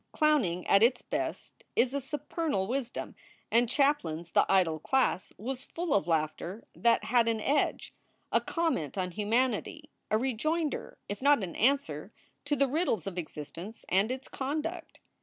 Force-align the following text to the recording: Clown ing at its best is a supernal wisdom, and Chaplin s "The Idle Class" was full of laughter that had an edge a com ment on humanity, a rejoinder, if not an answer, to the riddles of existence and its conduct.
Clown 0.13 0.43
ing 0.43 0.65
at 0.65 0.81
its 0.81 1.03
best 1.03 1.63
is 1.75 1.93
a 1.93 2.01
supernal 2.01 2.65
wisdom, 2.65 3.15
and 3.51 3.69
Chaplin 3.69 4.21
s 4.21 4.31
"The 4.31 4.51
Idle 4.51 4.79
Class" 4.79 5.31
was 5.37 5.63
full 5.63 5.93
of 5.93 6.07
laughter 6.07 6.63
that 6.73 7.03
had 7.03 7.27
an 7.27 7.39
edge 7.39 7.93
a 8.31 8.41
com 8.41 8.73
ment 8.73 8.97
on 8.97 9.11
humanity, 9.11 9.91
a 10.09 10.17
rejoinder, 10.17 10.97
if 11.07 11.21
not 11.21 11.43
an 11.43 11.55
answer, 11.55 12.11
to 12.45 12.55
the 12.55 12.67
riddles 12.67 13.05
of 13.05 13.19
existence 13.19 13.85
and 13.89 14.09
its 14.09 14.27
conduct. 14.27 14.99